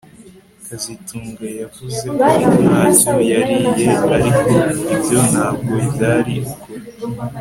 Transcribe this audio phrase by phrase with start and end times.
[0.65, 4.39] kazitunga yavuze ko ntacyo yariye ariko
[4.93, 6.87] ibyo ntabwo byari ukuri